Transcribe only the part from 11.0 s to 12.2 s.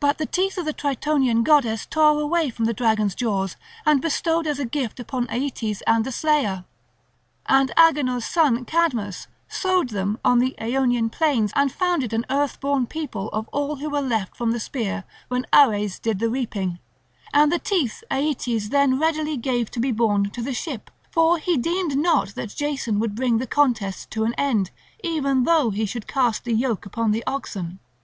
plains and founded